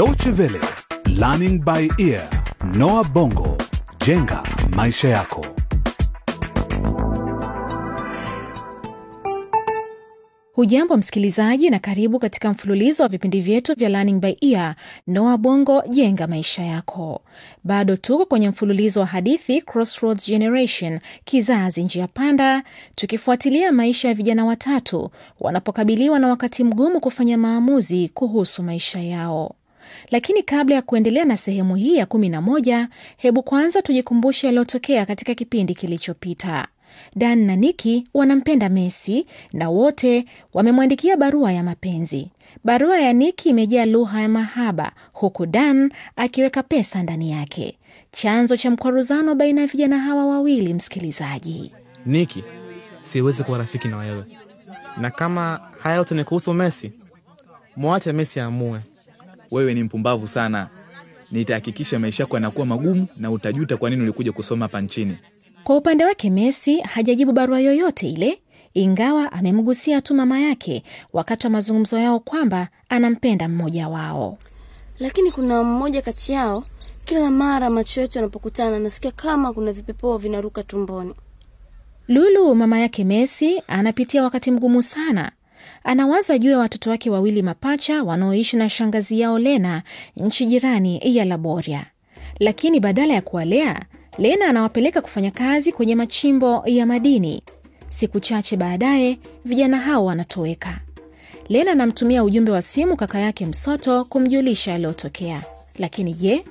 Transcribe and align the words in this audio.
Deutsche 0.00 0.30
Welle, 0.30 0.58
Learning 1.08 1.60
by 1.62 1.86
Ear, 1.98 2.26
Noah 2.74 3.04
Bongo, 3.12 3.58
jenga 4.06 4.42
maisha 4.76 5.08
yako. 5.08 5.46
Hujambo 10.54 10.96
msikilizaji, 10.96 11.70
na 11.70 11.78
karibu 11.78 12.18
katika 12.18 12.50
mfululizo 12.50 13.02
wa 13.02 13.08
vipindi 13.08 13.40
vyetu 13.40 13.74
vya 13.74 13.88
Learning 13.88 14.20
by 14.20 14.34
Ear, 14.40 14.74
Noah 15.06 15.36
Bongo, 15.38 15.82
jenga 15.88 16.26
maisha 16.26 16.62
yako. 16.62 17.22
Bado 17.64 17.96
tuko 17.96 18.26
kwenye 18.26 18.48
mfululizo 18.48 19.00
wa 19.00 19.06
hadithi 19.06 19.62
Crossroads 19.62 20.26
Generation, 20.26 21.00
kizazi 21.24 21.82
njia 21.82 22.06
panda, 22.08 22.62
tukifuatilia 22.94 23.72
maisha 23.72 24.08
ya 24.08 24.14
vijana 24.14 24.44
watatu 24.44 25.10
wanapokabiliwa 25.40 26.18
na 26.18 26.28
wakati 26.28 26.64
mgumu 26.64 27.00
kufanya 27.00 27.38
maamuzi 27.38 28.08
kuhusu 28.08 28.62
maisha 28.62 29.00
yao. 29.00 29.54
Lakini 30.10 30.42
kabla 30.42 30.74
ya 30.74 30.82
kuendelea 30.82 31.24
na 31.24 31.36
sehemu 31.36 31.74
hii 31.76 31.96
ya 31.96 32.06
kumi 32.06 32.28
na 32.28 32.40
moja, 32.40 32.88
hebu 33.16 33.42
kwanza 33.42 33.82
tujikumbushe 33.82 34.46
yaliyotokea 34.46 35.06
katika 35.06 35.34
kipindi 35.34 35.74
kilichopita. 35.74 36.68
Dan 37.16 37.38
na 37.46 37.56
Niki 37.56 38.08
wanampenda 38.14 38.68
Messi 38.68 39.26
na 39.52 39.68
wote 39.70 40.24
wamemwandikia 40.54 41.16
barua 41.16 41.52
ya 41.52 41.62
mapenzi. 41.62 42.30
Barua 42.64 43.00
ya 43.00 43.12
Niki 43.12 43.48
imejaa 43.48 43.86
lugha 43.86 44.20
ya 44.20 44.28
mahaba, 44.28 44.92
huku 45.12 45.46
Dan 45.46 45.92
akiweka 46.16 46.62
pesa 46.62 47.02
ndani 47.02 47.30
yake, 47.32 47.78
chanzo 48.10 48.56
cha 48.56 48.70
mkwaruzano 48.70 49.34
baina 49.34 49.60
ya 49.60 49.66
vijana 49.66 49.98
hawa 49.98 50.26
wawili. 50.26 50.74
Msikilizaji, 50.74 51.72
Niki, 52.06 52.44
siwezi 53.02 53.44
kuwa 53.44 53.58
rafiki 53.58 53.88
na 53.88 53.96
wewe, 53.96 54.24
na 54.96 55.10
kama 55.10 55.60
haya 55.82 55.96
yote 55.96 56.14
ni 56.14 56.24
kuhusu 56.24 56.54
Messi, 56.54 56.92
mwache 57.76 58.12
Messi 58.12 58.40
aamue. 58.40 58.80
Wewe 59.50 59.74
ni 59.74 59.82
mpumbavu 59.82 60.28
sana. 60.28 60.68
Nitahakikisha 61.30 61.98
maisha 61.98 62.22
yako 62.22 62.36
yanakuwa 62.36 62.66
magumu 62.66 63.06
na 63.16 63.30
utajuta 63.30 63.76
kwa 63.76 63.90
nini 63.90 64.02
ulikuja 64.02 64.32
kusoma 64.32 64.64
hapa 64.64 64.80
nchini. 64.80 65.16
kwa 65.64 65.76
upande 65.76 66.04
wake 66.04 66.30
Messi 66.30 66.80
hajajibu 66.80 67.32
barua 67.32 67.60
yoyote 67.60 68.10
ile, 68.10 68.42
ingawa 68.74 69.32
amemgusia 69.32 70.00
tu 70.00 70.14
mama 70.14 70.40
yake 70.40 70.82
wakati 71.12 71.46
wa 71.46 71.50
mazungumzo 71.50 71.98
yao 71.98 72.20
kwamba 72.20 72.68
anampenda 72.88 73.48
mmoja 73.48 73.88
wao. 73.88 74.38
lakini 74.98 75.30
kuna 75.32 75.62
mmoja 75.62 76.02
kati 76.02 76.32
yao, 76.32 76.64
kila 77.04 77.30
mara 77.30 77.70
macho 77.70 78.00
yetu 78.00 78.18
yanapokutana 78.18 78.78
nasikia 78.78 79.10
kama 79.10 79.52
kuna 79.52 79.72
vipepoo 79.72 80.16
vinaruka 80.18 80.62
tumboni. 80.62 81.14
Lulu, 82.08 82.54
mama 82.54 82.78
yake 82.80 83.04
Messi, 83.04 83.62
anapitia 83.68 84.22
wakati 84.22 84.50
mgumu 84.50 84.82
sana. 84.82 85.32
Anawaza 85.84 86.38
juu 86.38 86.50
ya 86.50 86.58
watoto 86.58 86.90
wake 86.90 87.10
wawili 87.10 87.42
mapacha 87.42 88.02
wanaoishi 88.02 88.56
na 88.56 88.70
shangazi 88.70 89.20
yao 89.20 89.38
Lena 89.38 89.82
nchi 90.16 90.46
jirani 90.46 91.00
ya 91.04 91.24
Laboria, 91.24 91.86
lakini 92.40 92.80
badala 92.80 93.14
ya 93.14 93.22
kuwalea, 93.22 93.80
Lena 94.18 94.46
anawapeleka 94.46 95.00
kufanya 95.00 95.30
kazi 95.30 95.72
kwenye 95.72 95.94
machimbo 95.94 96.62
ya 96.66 96.86
madini. 96.86 97.42
Siku 97.88 98.20
chache 98.20 98.56
baadaye, 98.56 99.18
vijana 99.44 99.78
hao 99.78 100.04
wanatoweka. 100.04 100.80
Lena 101.48 101.70
anamtumia 101.72 102.24
ujumbe 102.24 102.50
wa 102.50 102.62
simu 102.62 102.96
kaka 102.96 103.18
yake 103.20 103.46
Msoto 103.46 104.04
kumjulisha 104.04 104.72
yaliyotokea. 104.72 105.42
Lakini 105.78 106.12
je, 106.12 106.44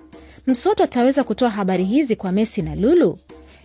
Msoto 0.47 0.83
ataweza 0.83 1.23
kutoa 1.23 1.49
habari 1.49 1.83
hizi 1.85 2.15
kwa 2.15 2.31
Messi 2.31 2.61
na 2.61 2.75
Lulu? 2.75 3.17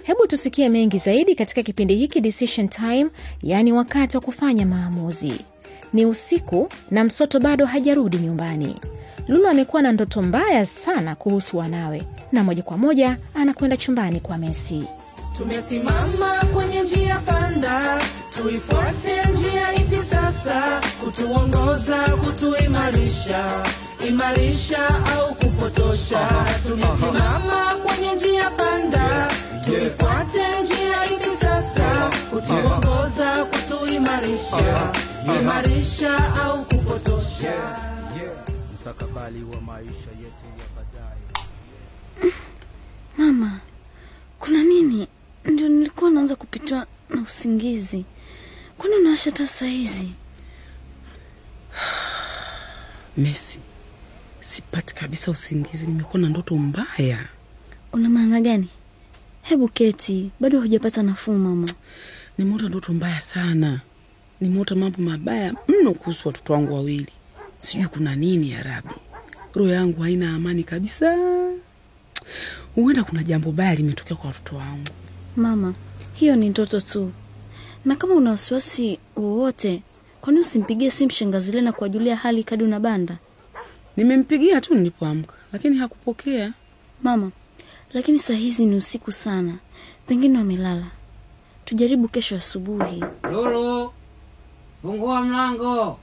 Hebu 0.05 0.27
tusikie 0.27 0.69
mengi 0.69 0.99
zaidi 0.99 1.35
katika 1.35 1.63
kipindi 1.63 1.97
hiki 1.97 2.21
Decision 2.21 2.69
Time, 2.69 3.07
yaani 3.43 3.73
wakati 3.73 4.17
wa 4.17 4.21
kufanya 4.23 4.67
maamuzi. 4.67 5.33
Ni 5.93 6.07
usiku 6.07 6.69
na 6.91 7.05
Msoto 7.05 7.41
bado 7.41 7.67
hajarudi 7.67 8.17
nyumbani. 8.17 8.77
Lulu 9.29 9.49
amekuwa 9.49 9.83
na 9.83 9.93
ndoto 9.93 10.23
mbaya 10.23 10.67
sana 10.67 11.15
kuhusu 11.15 11.59
wanawe, 11.59 12.03
na 12.33 12.45
moja 12.45 12.63
kwa 12.63 12.79
moja 12.79 13.17
anakwenda 13.35 13.77
chumbani 13.77 14.21
kwa 14.21 14.39
Messi. 14.39 14.83
Tumesimama 15.37 16.31
kwenye 16.55 16.83
njia 16.83 17.17
panda, 17.19 18.01
tuifuate 18.31 19.13
njia 19.35 19.75
ipi 19.75 19.97
sasa? 20.11 20.81
Kutuongoza, 21.05 21.97
kutuimarisha, 21.99 23.63
imarisha 24.09 24.89
au 24.89 25.35
kupotosha? 25.35 26.29
Tumesimama 26.67 27.75
kwenye 27.85 28.15
njia 28.15 28.51
panda, 28.51 29.29
tuifuate 29.65 30.63
njia 30.63 31.05
ipi 31.17 31.31
sasa? 31.41 32.11
Kutuongoza, 32.31 33.45
kutuimarisha, 33.45 34.93
imarisha 35.41 36.35
au 36.45 36.65
kupotosha? 36.65 37.79
mstakabali 38.75 39.45
wa 39.45 39.61
maisha 39.61 40.11
yetu 40.11 40.45
ya 40.59 40.67
baadaye. 40.77 42.33
Mama, 43.17 43.61
kuna 44.41 44.63
nini? 44.63 45.09
Ndio 45.45 45.69
nilikuwa 45.69 46.11
naanza 46.11 46.37
kupitwa 46.37 46.87
na 47.11 47.23
usingizi. 47.23 48.05
Kwani 48.79 48.95
unaasha 48.95 49.31
hata 49.31 49.47
saa 49.47 49.67
hizi? 49.67 50.09
Messi, 53.17 53.59
sipati 54.41 54.95
kabisa 54.95 55.31
usingizi, 55.31 55.87
nimekuwa 55.87 56.23
na 56.23 56.29
ndoto 56.29 56.57
mbaya. 56.57 57.25
Una 57.93 58.09
maana 58.09 58.41
gani? 58.41 58.69
Hebu 59.45 59.69
keti, 59.69 60.31
bado 60.41 60.61
hujapata 60.61 61.03
nafuu 61.03 61.33
mama. 61.33 61.69
Nimeota 62.39 62.69
ndoto 62.69 62.93
mbaya 62.93 63.21
sana, 63.21 63.81
nimeota 64.41 64.75
mambo 64.75 65.03
mabaya 65.03 65.55
mno 65.69 65.95
kuhusu 65.95 66.29
watoto 66.29 66.53
wangu 66.53 66.75
wawili. 66.75 67.13
Sijui 67.61 67.87
kuna 67.89 68.17
nini 68.17 68.51
ya 68.51 68.63
Rabi, 68.63 68.95
roho 69.55 69.69
yangu 69.71 70.03
haina 70.03 70.35
amani 70.35 70.65
kabisa. 70.65 71.17
Huenda 72.75 73.05
kuna 73.05 73.23
jambo 73.23 73.53
baya 73.53 73.75
limetokea 73.75 74.17
kwa 74.17 74.27
watoto 74.27 74.57
wangu. 74.57 74.85
Mama, 75.37 75.75
hiyo 76.15 76.37
ni 76.37 76.49
ndoto 76.49 76.81
tu, 76.81 77.13
na 77.85 77.97
kama 77.97 78.15
una 78.15 78.31
wasiwasi 78.31 78.99
wowote, 79.17 79.83
kwani 80.21 80.39
usimpigie 80.41 80.91
simu 80.91 81.11
shangazi 81.11 81.53
Lena 81.53 81.73
kuwajulia 81.73 82.17
hali 82.17 82.45
kadi 82.45 82.65
na 82.65 82.81
banda? 82.81 83.19
Nimempigia 83.97 84.61
tu 84.61 84.75
nilipoamka, 84.75 85.33
lakini 85.53 85.77
hakupokea. 85.79 86.53
Mama, 87.03 87.31
lakini 87.95 88.19
saa 88.19 88.35
hizi 88.35 88.67
ni 88.67 88.77
usiku 88.77 89.13
sana, 89.13 89.55
pengine 90.07 90.39
wamelala. 90.39 90.87
Tujaribu 91.65 92.09
kesho 92.09 92.37
asubuhi. 92.37 93.05
Lulu, 93.33 93.93
fungua 94.83 95.21
mlango, 95.23 95.99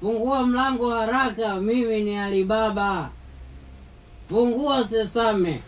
fungua 0.00 0.46
mlango 0.46 0.90
haraka. 0.90 1.60
Mimi 1.60 2.00
ni 2.00 2.18
Alibaba, 2.18 3.10
fungua 4.28 4.88
sesame. 4.88 5.60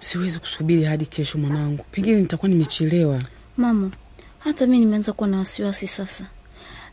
Siwezi 0.00 0.38
kusubiri 0.38 0.84
hadi 0.84 1.06
kesho 1.06 1.38
mwanangu, 1.38 1.84
pengine 1.90 2.20
nitakuwa 2.20 2.48
nimechelewa. 2.48 3.22
Mama, 3.56 3.90
hata 4.38 4.66
mi 4.66 4.78
nimeanza 4.78 5.12
kuwa 5.12 5.28
na 5.28 5.38
wasiwasi 5.38 5.86
sasa, 5.86 6.26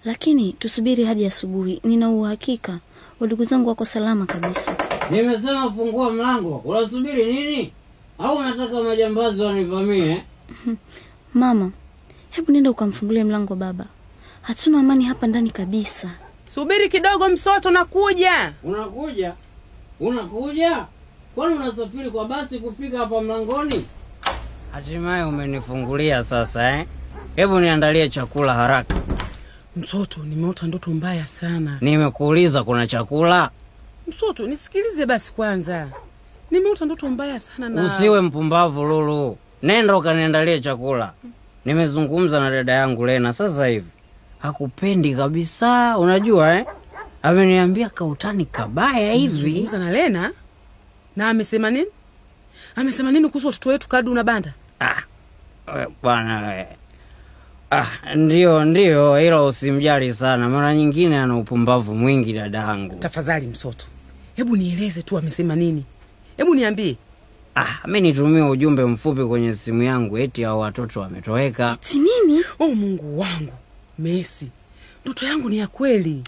lakini 0.06 0.54
tusubiri 0.54 1.04
hadi 1.06 1.26
asubuhi. 1.26 1.82
Nina 1.84 2.10
uhakika 2.10 2.80
wadugu 3.20 3.44
zangu 3.44 3.70
wako 3.70 3.86
salama 3.86 4.26
kabisa. 4.26 4.76
Nimesema 5.12 5.72
fungua 5.72 6.10
mlango, 6.12 6.58
unasubiri 6.66 7.34
nini? 7.34 7.74
Au 8.20 8.38
unataka 8.38 8.84
majambazi 8.84 9.44
wanivamie? 9.44 10.24
Mama, 11.34 11.72
hebu 12.30 12.52
nenda 12.52 12.72
ukamfungulie 12.72 13.24
mlango 13.24 13.56
baba. 13.56 13.86
Hatuna 14.42 14.80
amani 14.80 15.04
hapa 15.04 15.28
ndani 15.28 15.50
kabisa. 15.50 16.10
Subiri 16.46 16.90
kidogo, 16.90 17.28
Msoto, 17.30 17.72
nakuja. 17.72 18.54
Unakuja? 18.64 19.34
Unakuja? 20.00 20.86
Kwani 21.36 21.56
unasafiri 21.56 22.12
kwa 22.12 22.26
basi 22.26 22.60
kufika 22.60 22.98
hapa 22.98 23.22
mlangoni? 23.22 23.86
Hatimaye 24.72 25.24
umenifungulia 25.24 26.24
sasa 26.24 26.78
eh? 26.78 26.86
Hebu 27.36 27.60
niandalie 27.60 28.10
chakula 28.10 28.54
haraka. 28.54 28.99
Msoto, 29.80 30.24
nimeota 30.24 30.68
ndoto 30.68 30.92
mbaya 30.92 31.28
sana. 31.28 31.78
Nimekuuliza 31.82 32.64
kuna 32.64 32.88
chakula? 32.88 33.50
Msoto, 34.08 34.48
nisikilize 34.48 35.06
basi 35.06 35.32
kwanza. 35.32 35.88
Nimeota 36.52 36.86
ndoto 36.86 37.10
mbaya 37.10 37.40
sana 37.40 37.70
na 37.70 37.84
Usiwe 37.84 38.22
mpumbavu 38.22 38.84
Lulu, 38.84 39.38
nenda 39.64 39.98
ukaniandalie 39.98 40.60
chakula. 40.62 41.14
Nimezungumza 41.66 42.40
na 42.40 42.52
dada 42.52 42.74
yangu 42.74 43.06
Lena 43.06 43.34
sasa 43.34 43.68
hivi, 43.68 43.88
hakupendi 44.40 45.16
kabisa, 45.16 45.98
unajua 45.98 46.56
eh? 46.56 46.66
Ameniambia 47.24 47.90
kautani 47.90 48.46
kabaya 48.46 49.14
hivi. 49.14 49.38
Nimezungumza 49.38 49.78
na 49.78 49.92
Lena 49.92 50.32
na 51.16 51.30
amesema 51.30 51.70
nini? 51.72 51.88
Amesema 52.76 53.12
nini 53.12 53.28
kuhusu 53.30 53.48
watoto 53.48 53.70
wetu 53.70 53.88
Kadu 53.90 54.14
na 54.14 54.24
Banda? 54.24 54.54
Ah, 54.80 55.02
bwana 56.04 56.48
we. 56.48 56.68
Ah, 57.72 57.88
ndio 58.16 58.66
ndio, 58.66 59.22
ila 59.22 59.44
usimjali 59.44 60.14
sana, 60.14 60.50
mara 60.50 60.76
nyingine 60.76 61.18
ana 61.18 61.38
upumbavu 61.38 61.96
mwingi 61.96 62.34
dada 62.34 62.58
yangu. 62.58 62.96
Tafadhali 63.00 63.48
Msoto, 63.48 63.86
hebu 64.36 64.58
nieleze 64.58 65.02
tu 65.02 65.18
amesema 65.18 65.56
nini, 65.56 65.86
hebu 66.38 66.56
niambie. 66.56 66.96
Ah, 67.56 67.66
amenitumia 67.84 68.46
ujumbe 68.50 68.86
mfupi 68.86 69.24
kwenye 69.26 69.54
simu 69.54 69.84
yangu 69.84 70.18
eti 70.18 70.44
hao 70.44 70.60
watoto 70.60 71.00
wametoweka. 71.00 71.78
Eti 71.84 71.98
nini? 72.00 72.44
Oh 72.60 72.68
Mungu 72.76 73.20
wangu, 73.20 73.54
Messi, 74.00 74.48
ndoto 75.06 75.26
yangu 75.26 75.50
ni 75.50 75.58
ya 75.58 75.68
kweli. 75.68 76.24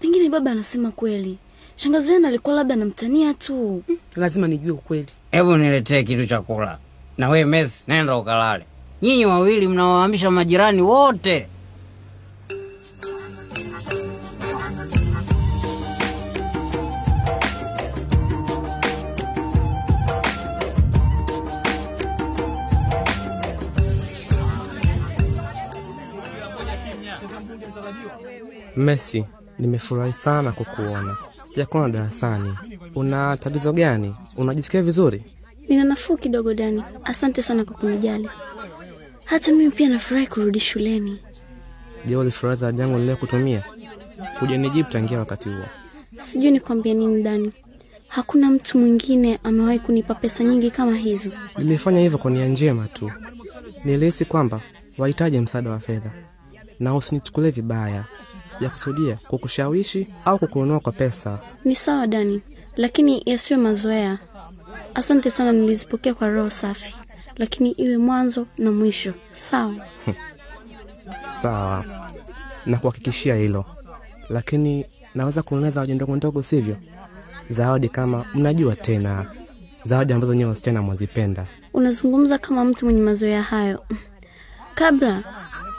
Pengine 0.00 0.28
baba 0.28 0.50
anasema 0.50 0.90
kweli. 0.90 1.38
Shangazi 1.76 2.12
Lena 2.12 2.28
alikuwa 2.28 2.54
labda 2.56 2.74
anamtania 2.74 3.34
tu. 3.34 3.82
Lazima 4.16 4.48
nijue 4.48 4.72
ukweli. 4.72 5.06
Hebu 5.30 5.56
niletee 5.56 6.02
kitu 6.02 6.26
cha 6.26 6.40
kula. 6.40 6.78
Na 7.18 7.28
wewe 7.28 7.44
Messi, 7.44 7.84
nenda 7.88 8.16
ukalale. 8.16 8.64
Nyinyi 9.02 9.26
wawili 9.26 9.68
mnawaamisha 9.68 10.30
majirani 10.30 10.82
wote. 10.82 11.46
Messi, 28.76 29.24
nimefurahi 29.58 30.12
sana 30.12 30.52
kukuona. 30.52 31.16
Sijakuona 31.44 31.88
darasani. 31.88 32.54
Una 32.94 33.36
tatizo 33.36 33.72
gani? 33.72 34.14
Unajisikia 34.36 34.82
vizuri? 34.82 35.24
Nina 35.68 35.84
nafuu 35.84 36.16
kidogo 36.16 36.54
Dani, 36.54 36.84
asante 37.04 37.42
sana 37.42 37.64
kwa 37.64 37.76
kunijali. 37.76 38.28
Hata 39.32 39.52
mimi 39.52 39.70
pia 39.70 39.88
nafurahi 39.88 40.26
kurudi 40.26 40.60
shuleni. 40.60 41.18
Je, 42.06 42.16
ulifurahi 42.16 42.58
zawadi 42.60 42.80
yangu 42.80 42.98
niliyokutumia? 42.98 43.64
Hujanijibu 44.40 44.88
tangia 44.88 45.18
wakati 45.18 45.48
huo. 45.48 45.64
Sijui 46.18 46.50
nikwambia 46.50 46.94
nini 46.94 47.22
Dani, 47.22 47.52
hakuna 48.08 48.50
mtu 48.50 48.78
mwingine 48.78 49.38
amewahi 49.44 49.78
kunipa 49.78 50.14
pesa 50.14 50.44
nyingi 50.44 50.70
kama 50.70 50.96
hizo. 50.96 51.30
Nilifanya 51.58 52.00
hivyo 52.00 52.18
kwa 52.18 52.30
nia 52.30 52.46
njema 52.48 52.88
tu. 52.88 53.10
Nilihisi 53.84 54.24
kwamba 54.24 54.60
wahitaji 54.98 55.40
msaada 55.40 55.70
wa 55.70 55.80
fedha, 55.80 56.10
na 56.80 56.96
usinichukulie 56.96 57.50
vibaya. 57.50 58.04
Sijakusudia 58.50 59.18
kukushawishi 59.28 60.06
au 60.24 60.38
kukununua 60.38 60.80
kwa 60.80 60.92
pesa. 60.92 61.38
Ni 61.64 61.74
sawa 61.74 62.06
Dani, 62.06 62.42
lakini 62.76 63.22
yasiwe 63.26 63.60
mazoea. 63.60 64.18
Asante 64.94 65.30
sana, 65.30 65.52
nilizipokea 65.52 66.14
kwa 66.14 66.28
roho 66.28 66.50
safi, 66.50 66.94
lakini 67.36 67.70
iwe 67.70 67.96
mwanzo 67.98 68.46
na 68.58 68.72
mwisho. 68.72 69.14
Sawa. 69.32 69.74
Sawa, 71.42 71.84
nakuhakikishia 72.66 73.36
hilo, 73.36 73.64
lakini 74.28 74.86
naweza 75.14 75.42
kununua 75.42 75.70
zawadi 75.70 75.94
ndogo 75.94 76.16
ndogo, 76.16 76.42
sivyo? 76.42 76.76
Zawadi 77.50 77.88
kama 77.88 78.24
mnajua 78.34 78.76
tena, 78.76 79.26
zawadi 79.84 80.12
ambazo 80.12 80.34
nyewe 80.34 80.50
wasichana 80.50 80.82
mwazipenda. 80.82 81.46
Unazungumza 81.74 82.38
kama 82.38 82.64
mtu 82.64 82.84
mwenye 82.84 83.00
mazoea 83.00 83.42
hayo. 83.42 83.84
Kabla 84.74 85.22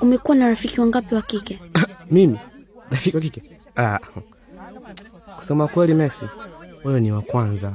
umekuwa 0.01 0.38
na 0.38 0.50
rafiki 0.50 0.79
wangapi 0.81 1.15
wa 1.15 1.21
kike? 1.21 1.59
Mimi 2.11 2.39
rafiki 2.91 3.15
wa 3.17 3.21
kike? 3.21 3.44
Ah, 3.77 4.00
kusema 5.35 5.67
kweli, 5.67 5.94
Messi, 5.94 6.25
wewe 6.83 7.00
ni 7.00 7.11
wa 7.11 7.21
kwanza. 7.21 7.73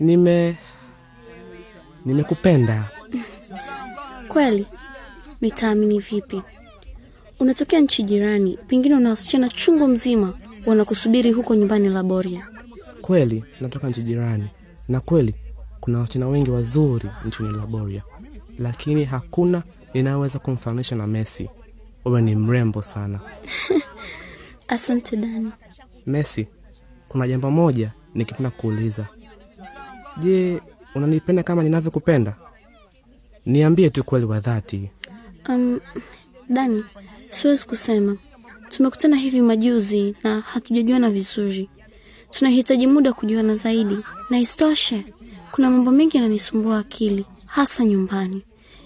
Nime 0.00 0.56
nimekupenda. 2.04 2.90
Kweli? 4.34 4.66
Nitaamini 5.40 5.98
vipi? 5.98 6.42
Unatokea 7.40 7.80
nchi 7.80 8.02
jirani, 8.02 8.58
pengine 8.66 8.94
una 8.94 9.10
wasichana 9.10 9.48
chungu 9.48 9.88
mzima 9.88 10.32
wanakusubiri 10.66 11.32
huko 11.32 11.54
nyumbani 11.54 11.88
Laboria. 11.88 12.48
Kweli 13.02 13.44
natoka 13.60 13.88
nchi 13.88 14.02
jirani, 14.02 14.48
na 14.88 15.00
kweli 15.00 15.34
kuna 15.80 15.98
wasichana 15.98 16.28
wengi 16.28 16.50
wazuri 16.50 17.08
nchini 17.24 17.50
Laboria, 17.50 18.02
lakini 18.58 19.04
hakuna 19.04 19.62
ninayoweza 19.94 20.38
kumfananisha 20.38 20.96
na 20.96 21.06
Messi. 21.06 21.50
Wewe 22.04 22.22
ni 22.22 22.34
mrembo 22.36 22.82
sana 22.82 23.20
Asante 24.68 25.16
Dani. 25.16 25.52
Messi. 26.06 26.46
Kuna 27.08 27.28
jambo 27.28 27.50
moja 27.50 27.92
nikipenda 28.14 28.50
kuuliza. 28.50 29.06
Je, 30.16 30.60
unanipenda 30.94 31.42
kama 31.42 31.62
ninavyokupenda? 31.62 32.36
Niambie 33.46 33.90
tu 33.90 34.04
kweli 34.04 34.26
wa 34.26 34.40
dhati. 34.40 34.90
Um, 35.48 35.80
Dani, 36.48 36.84
siwezi 37.30 37.66
kusema. 37.66 38.16
Tumekutana 38.68 39.16
hivi 39.16 39.40
majuzi 39.42 40.16
na 40.22 40.40
hatujajuana 40.40 41.10
vizuri. 41.10 41.70
Tunahitaji 42.30 42.86
muda 42.86 43.12
kujuana 43.12 43.56
zaidi, 43.56 43.98
na 44.30 44.38
isitoshe 44.38 45.04
kuna 45.52 45.70
mambo 45.70 45.90
mengi 45.90 46.16
yananisumbua 46.16 46.78
akili, 46.78 47.26
hasa 47.46 47.84
nyumbani, 47.84 48.42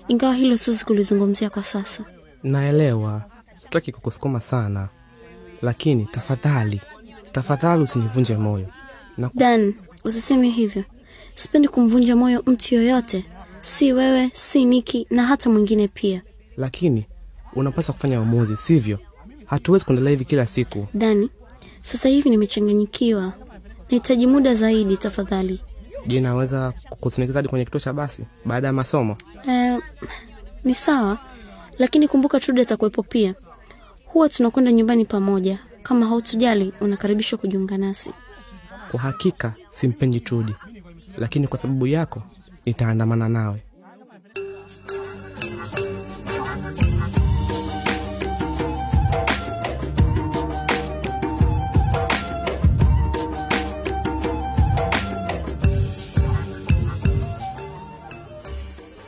ingawa 0.09 0.35
hilo 0.35 0.57
siwezi 0.57 0.85
kulizungumzia 0.85 1.51
kwa 1.51 1.63
sasa. 1.65 2.05
Naelewa, 2.43 3.23
sitaki 3.65 3.93
kukusukuma 3.93 4.41
sana, 4.41 4.89
lakini 5.63 6.05
tafadhali, 6.07 6.81
tafadhali 7.33 7.83
usinivunje 7.83 8.37
moyo 8.37 8.67
na 9.19 9.31
Dan, 9.35 9.75
usiseme 10.05 10.49
hivyo. 10.49 10.85
Sipendi 11.35 11.69
kumvunja 11.69 12.17
moyo 12.17 12.43
mtu 12.47 12.75
yoyote, 12.75 13.25
si 13.61 13.93
wewe, 13.93 14.31
si 14.33 14.65
Niki 14.65 15.07
na 15.11 15.27
hata 15.27 15.51
mwingine 15.51 15.89
pia. 15.89 16.23
lakini 16.57 17.07
unapaswa 17.57 17.95
kufanya 17.95 18.21
uamuzi, 18.21 18.57
sivyo? 18.57 18.99
Hatuwezi 19.47 19.85
kuendelea 19.85 20.11
hivi 20.11 20.25
kila 20.25 20.47
siku. 20.47 20.87
Dani, 20.95 21.31
sasa 21.83 22.09
hivi 22.09 22.31
nimechanganyikiwa, 22.31 23.33
nahitaji 23.91 24.27
muda 24.27 24.55
zaidi 24.55 24.97
tafadhali. 24.97 25.61
Je, 26.07 26.21
naweza 26.21 26.73
kukusindikiza 26.91 27.39
hadi 27.39 27.49
kwenye 27.49 27.65
kituo 27.65 27.81
cha 27.81 27.93
basi 27.93 28.25
baada 28.45 28.67
ya 28.67 28.73
masomo? 28.73 29.17
Eh, 29.49 29.79
ni 30.65 30.75
sawa, 30.75 31.19
lakini 31.79 32.09
kumbuka 32.09 32.41
Trude 32.41 32.63
atakuwepo 32.63 33.03
pia. 33.03 33.35
Huwa 34.05 34.29
tunakwenda 34.29 34.73
nyumbani 34.73 35.05
pamoja. 35.05 35.59
Kama 35.83 36.07
hautujali, 36.07 36.73
unakaribishwa 36.81 37.39
kujiunga 37.39 37.79
nasi. 37.79 38.11
Kwa 38.91 39.01
hakika 39.01 39.55
simpendi 39.69 40.21
Trudi, 40.21 40.55
lakini 41.19 41.47
kwa 41.49 41.59
sababu 41.59 41.87
yako 41.87 42.23
nitaandamana 42.69 43.29
nawe. 43.29 43.59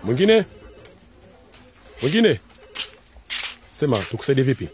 Mwingine? 0.05 0.45
Mwingine? 2.03 2.41
Sema 3.71 3.99
tukusaidie 3.99 4.45
vipi? 4.45 4.69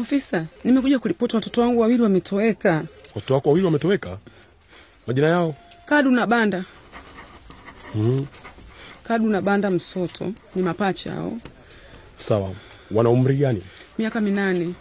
Ofisa, 0.00 0.46
nimekuja 0.64 0.98
kuripoti 0.98 1.36
watoto 1.36 1.60
wangu 1.60 1.80
wawili 1.80 2.02
wametoweka. 2.02 2.84
Watoto 3.14 3.34
wako 3.34 3.48
wawili 3.48 3.66
wametoweka? 3.66 4.18
Majina 5.06 5.26
yao? 5.26 5.54
Kadu 5.86 6.10
na 6.10 6.26
Banda. 6.26 6.64
Mm. 7.94 8.26
Kadu 9.04 9.28
na 9.28 9.40
Banda 9.42 9.70
Msoto 9.70 10.32
ni 10.54 10.62
mapacha 10.62 11.12
hao, 11.12 11.32
Sawa. 12.16 12.52
Wana 12.90 13.10
umri 13.10 13.36
gani? 13.36 13.62
miaka 13.98 14.20
minane. 14.20 14.74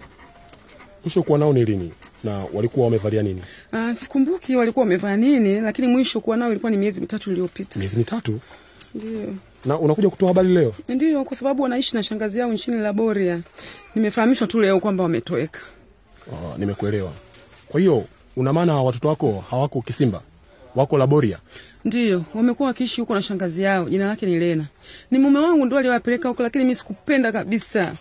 Mwisho 1.04 1.24
kuwa 1.24 1.40
nao 1.40 1.54
ni 1.54 1.66
lini? 1.66 1.94
Na 2.24 2.46
walikuwa 2.54 2.86
wamevalia 2.86 3.22
nini? 3.24 3.42
Ah, 3.72 3.94
sikumbuki 3.94 4.56
walikuwa 4.56 4.84
wamevaa 4.84 5.18
nini, 5.18 5.62
lakini 5.62 5.88
mwisho 5.88 6.20
kuwa 6.22 6.38
nao 6.38 6.52
ilikuwa 6.52 6.72
ni 6.72 6.78
miezi 6.78 7.02
mitatu 7.02 7.32
iliyopita. 7.32 7.80
Miezi 7.80 7.98
mitatu? 7.98 8.40
Ndio, 8.96 9.34
Na 9.66 9.80
unakuja 9.80 10.10
kutoa 10.10 10.28
habari 10.28 10.50
leo? 10.50 10.74
ndio, 10.90 11.24
kwa 11.24 11.38
sababu 11.38 11.64
wanaishi 11.64 11.96
na 11.96 12.04
shangazi 12.04 12.40
yao 12.40 12.54
nchini 12.54 12.78
Laboria. 12.78 13.40
Nimefahamishwa 13.96 14.48
tu 14.48 14.60
leo 14.60 14.80
kwamba 14.80 15.04
wametoweka. 15.04 15.60
Ah, 16.34 16.58
nimekuelewa. 16.58 17.12
Kwa 17.68 17.80
hiyo 17.80 18.06
una 18.36 18.54
maana 18.54 18.82
watoto 18.84 19.08
wako 19.08 19.44
hawako 19.50 19.82
Kisimba, 19.82 20.22
wako 20.76 20.98
Laboria? 20.98 21.40
Ndiyo, 21.86 22.24
wamekuwa 22.36 22.68
wakiishi 22.68 23.02
huko 23.02 23.14
na 23.16 23.22
shangazi 23.22 23.64
yao, 23.64 23.90
jina 23.90 24.06
lake 24.08 24.26
ni 24.26 24.40
Lena. 24.40 24.66
Ni 25.12 25.20
mume 25.20 25.40
wangu 25.40 25.66
ndo 25.66 25.78
aliwapeleka 25.78 26.30
huko, 26.30 26.44
lakini 26.44 26.64
mi 26.64 26.76
sikupenda 26.76 27.32
kabisa. 27.32 27.94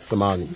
Samahani, 0.00 0.48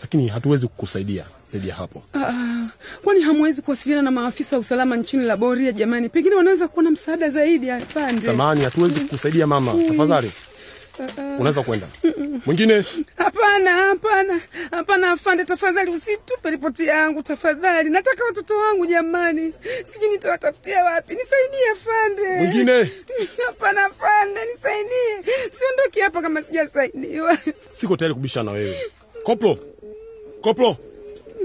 lakini 0.00 0.28
hatuwezi 0.28 0.66
kukusaidia 0.68 1.24
zaidi 1.52 1.68
ya 1.68 1.74
hapo. 1.74 2.02
Ah, 2.14 2.66
kwani 3.04 3.20
hamwezi 3.20 3.62
kuwasiliana 3.62 4.02
na 4.02 4.10
maafisa 4.10 4.56
wa 4.56 4.60
usalama 4.60 4.96
nchini 4.96 5.24
Laboria? 5.24 5.72
Jamani, 5.72 6.08
pengine 6.08 6.34
wanaweza 6.34 6.68
kuwa 6.68 6.82
na 6.82 6.90
msaada 6.90 7.30
zaidi. 7.30 7.70
Afande, 7.70 8.20
Samahani, 8.20 8.64
hatuwezi 8.64 9.00
kukusaidia 9.00 9.46
mama, 9.46 9.74
tafadhali 9.88 10.32
unaweza 11.38 11.62
kwenda. 11.62 11.86
Mwingine? 12.46 12.84
Hapana, 13.16 13.70
hapana, 13.72 14.40
hapana, 14.70 15.10
afande, 15.10 15.44
tafadhali 15.44 15.90
usitupe 15.90 16.50
ripoti 16.50 16.86
yangu 16.86 17.22
tafadhali. 17.22 17.90
Nataka 17.90 18.24
watoto 18.24 18.56
wangu 18.58 18.86
jamani, 18.86 19.54
sijui 19.86 20.08
nitawatafutia 20.08 20.84
wapi. 20.84 21.14
Nisaidie 21.14 21.68
afande. 21.72 22.36
Mwingine? 22.36 22.90
Hapana 23.46 23.84
afande, 23.84 24.40
nisaidie, 24.44 25.34
siondoki 25.50 26.00
hapa 26.00 26.22
kama 26.22 26.42
sijasaidiwa. 26.42 27.38
Siko 27.72 27.96
tayari 27.96 28.14
kubishana 28.14 28.44
na 28.52 28.58
wewe. 28.58 28.76
Koplo, 29.22 29.58
koplo, 30.40 30.76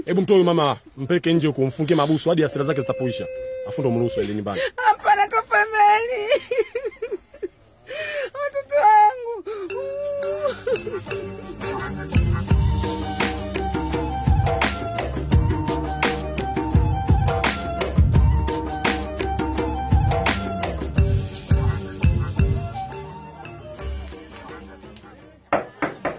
hebu 0.06 0.20
mtoe 0.22 0.34
huyu 0.36 0.44
mama, 0.44 0.78
mpeleke 0.96 1.32
nje 1.32 1.46
huko, 1.46 1.62
mfungie 1.62 1.96
mabusu 1.96 2.28
hadi 2.28 2.42
hasira 2.42 2.64
zake 2.64 2.80
zitapoisha, 2.80 3.26
afu 3.68 3.80
ndo 3.80 3.90
mruhusu 3.90 4.20
aende 4.20 4.34
nyumbani. 4.34 4.60
Hapana, 4.76 5.28
tafadhali. 5.28 6.28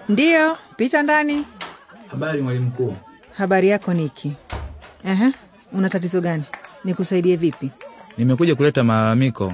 Ndiyo, 0.10 0.58
pita 0.78 1.04
ndani. 1.04 1.46
Habari 2.08 2.42
mwalimu 2.42 2.66
mkuu. 2.68 2.96
Habari 3.34 3.70
yako 3.70 3.94
Niki? 3.94 4.34
Aha, 5.06 5.32
una 5.74 5.90
tatizo 5.90 6.22
gani? 6.22 6.44
Nikusaidie 6.84 7.36
vipi? 7.36 7.72
Nimekuja 8.18 8.56
kuleta 8.56 8.84
malalamiko. 8.84 9.54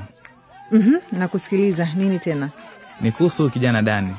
Mhm, 0.71 0.95
nakusikiliza. 1.11 1.87
Nini 1.95 2.19
tena? 2.19 2.49
Ni 3.01 3.11
kuhusu 3.11 3.49
kijana 3.49 3.81
Dani. 3.81 4.15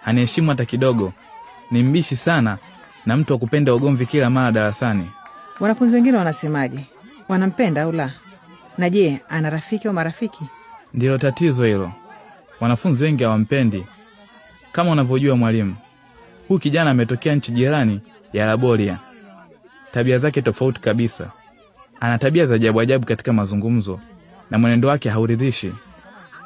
Haniheshimu 0.00 0.48
hata 0.50 0.64
kidogo, 0.64 1.12
ni 1.70 1.82
mbishi 1.82 2.16
sana 2.16 2.58
na 3.06 3.16
mtu 3.16 3.32
wa 3.32 3.38
kupenda 3.38 3.74
ugomvi 3.74 4.06
kila 4.06 4.30
mara 4.30 4.52
darasani. 4.52 5.10
Wanafunzi 5.60 5.94
wengine 5.94 6.18
wanasemaje? 6.18 6.86
Wanampenda 7.28 7.82
au 7.82 7.92
la? 7.92 8.10
Na 8.78 8.90
je, 8.90 9.20
ana 9.28 9.50
rafiki 9.50 9.88
au 9.88 9.94
marafiki? 9.94 10.44
Ndilo 10.94 11.18
tatizo 11.18 11.64
hilo, 11.64 11.92
wanafunzi 12.60 13.04
wengi 13.04 13.24
hawampendi. 13.24 13.86
Kama 14.72 14.90
unavyojua 14.90 15.36
mwalimu, 15.36 15.76
huyu 16.48 16.60
kijana 16.60 16.90
ametokea 16.90 17.34
nchi 17.34 17.52
jirani 17.52 18.00
ya 18.32 18.46
Laboria. 18.46 18.98
Tabia 19.92 20.18
zake 20.18 20.42
tofauti 20.42 20.80
kabisa, 20.80 21.30
ana 22.00 22.18
tabia 22.18 22.46
za 22.46 22.54
ajabu 22.54 22.80
ajabu 22.80 23.06
katika 23.06 23.32
mazungumzo 23.32 24.00
na 24.50 24.58
mwenendo 24.58 24.88
wake 24.88 25.08
hauridhishi. 25.10 25.72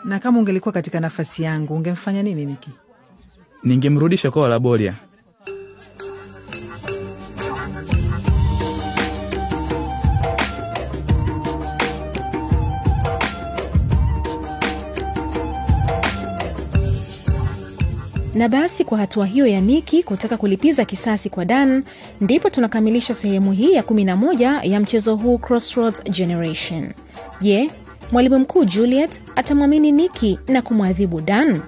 Na 0.06 0.18
kama 0.18 0.38
ungelikuwa 0.38 0.72
katika 0.72 1.00
nafasi 1.00 1.42
yangu 1.42 1.75
ungemfanya 1.75 2.22
nini 2.22 2.44
Niki? 2.46 2.70
Ningemrudisha 3.62 4.30
kwa 4.30 4.42
Walaboria. 4.42 4.94
Na 18.34 18.48
basi 18.48 18.84
kwa 18.84 18.98
hatua 18.98 19.26
hiyo 19.26 19.46
ya 19.46 19.60
Niki 19.60 20.02
kutaka 20.02 20.36
kulipiza 20.36 20.84
kisasi 20.84 21.30
kwa 21.30 21.44
Dan, 21.44 21.84
ndipo 22.20 22.50
tunakamilisha 22.50 23.14
sehemu 23.14 23.52
hii 23.52 23.72
ya 23.72 23.82
11 23.82 24.68
ya 24.70 24.80
mchezo 24.80 25.16
huu 25.16 25.38
Crossroads 25.38 26.04
Generation. 26.04 26.92
Je, 27.40 27.70
mwalimu 28.12 28.38
mkuu 28.38 28.64
Juliet 28.64 29.20
atamwamini 29.36 29.92
Niki 29.92 30.38
na 30.48 30.62
kumwadhibu 30.62 31.20
Dan? 31.20 31.60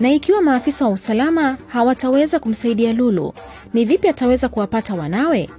Na 0.00 0.12
ikiwa 0.12 0.42
maafisa 0.42 0.84
wa 0.84 0.90
usalama 0.90 1.58
hawataweza 1.66 2.38
kumsaidia 2.38 2.92
Lulu, 2.92 3.32
ni 3.74 3.84
vipi 3.84 4.08
ataweza 4.08 4.48
kuwapata 4.48 4.94
wanawe? 4.94 5.50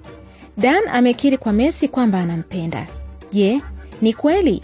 Dan 0.57 0.87
amekiri 0.93 1.37
kwa 1.37 1.53
Messi 1.53 1.87
kwamba 1.87 2.19
anampenda. 2.19 2.87
Je, 3.31 3.61
ni 4.01 4.13
kweli? 4.13 4.63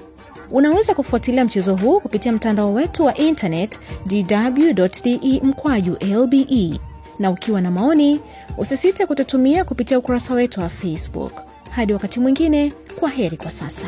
Unaweza 0.51 0.93
kufuatilia 0.93 1.45
mchezo 1.45 1.75
huu 1.75 1.99
kupitia 1.99 2.31
mtandao 2.31 2.73
wetu 2.73 3.05
wa 3.05 3.15
internet 3.17 3.79
dw.de 4.05 5.39
mkwaju 5.43 5.97
lbe, 6.01 6.79
na 7.19 7.31
ukiwa 7.31 7.61
na 7.61 7.71
maoni 7.71 8.19
usisite 8.57 9.05
kututumia 9.05 9.63
kupitia 9.65 9.99
ukurasa 9.99 10.33
wetu 10.33 10.59
wa 10.61 10.69
Facebook. 10.69 11.33
Hadi 11.69 11.93
wakati 11.93 12.19
mwingine, 12.19 12.73
kwa 12.99 13.09
heri 13.09 13.37
kwa 13.37 13.51
sasa. 13.51 13.87